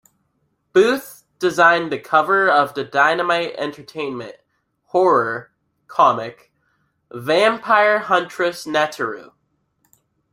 [0.73, 4.35] Booth designed the cover of the Dynamite Entertainment
[4.85, 5.51] horror
[5.85, 6.51] comic
[7.11, 9.33] Vampire Huntress Neteru.